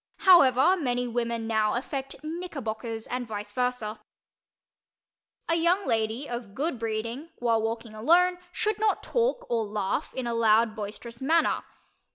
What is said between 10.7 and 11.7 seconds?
boisterous manner.